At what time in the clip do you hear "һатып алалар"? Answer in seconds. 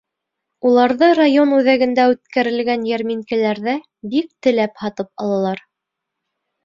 4.85-5.63